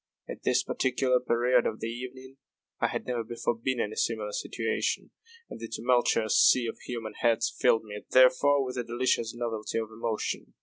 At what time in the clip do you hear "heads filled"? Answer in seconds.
7.19-7.83